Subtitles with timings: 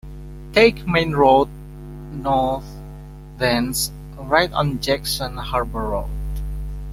[0.53, 1.47] Take Main Road
[2.11, 2.65] north,
[3.37, 6.09] thence right on Jackson Harbor Road.